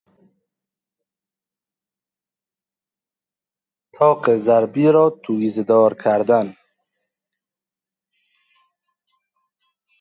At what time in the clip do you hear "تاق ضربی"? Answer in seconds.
3.93-4.87